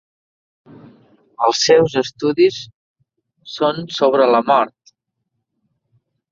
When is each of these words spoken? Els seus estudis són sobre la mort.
Els 1.47 1.61
seus 1.65 1.99
estudis 2.01 2.59
són 3.59 3.79
sobre 4.01 4.29
la 4.35 4.43
mort. 4.51 4.97